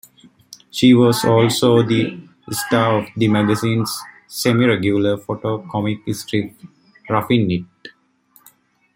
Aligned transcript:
She 0.71 0.95
was 0.95 1.23
also 1.23 1.83
the 1.83 2.19
star 2.49 3.01
of 3.03 3.09
the 3.15 3.27
magazine's 3.27 3.95
semi-regular 4.25 5.17
photo 5.17 5.59
comic 5.71 5.99
strip 6.15 6.55
"Ruffing 7.07 7.51
It". 7.51 7.91